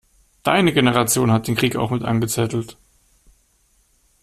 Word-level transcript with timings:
Deine 0.41 0.73
Generation 0.73 1.31
hat 1.31 1.47
den 1.47 1.53
Krieg 1.55 1.75
auch 1.75 1.91
mit 1.91 2.03
angezettelt! 2.03 2.75